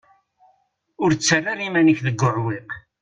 Ur 1.03 1.09
ttarra 1.13 1.49
ara 1.53 1.63
iman-ik 1.67 1.99
deg 2.07 2.21
uɛewwiq. 2.27 2.69